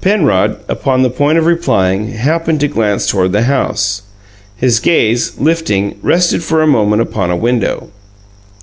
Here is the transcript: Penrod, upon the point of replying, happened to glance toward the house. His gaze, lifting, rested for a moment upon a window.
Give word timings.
Penrod, 0.00 0.56
upon 0.66 1.02
the 1.02 1.10
point 1.10 1.36
of 1.36 1.44
replying, 1.44 2.12
happened 2.12 2.58
to 2.60 2.68
glance 2.68 3.06
toward 3.06 3.32
the 3.32 3.42
house. 3.42 4.00
His 4.56 4.80
gaze, 4.80 5.32
lifting, 5.38 5.98
rested 6.00 6.42
for 6.42 6.62
a 6.62 6.66
moment 6.66 7.02
upon 7.02 7.30
a 7.30 7.36
window. 7.36 7.90